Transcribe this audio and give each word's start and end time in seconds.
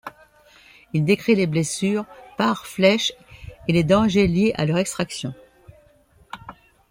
Il 0.93 1.05
décrit 1.05 1.35
les 1.35 1.45
blessures 1.45 2.05
par 2.35 2.65
flèches, 2.65 3.13
et 3.67 3.71
les 3.71 3.83
dangers 3.83 4.25
liés 4.25 4.51
à 4.55 4.65
leur 4.65 4.79
extraction. 4.79 5.35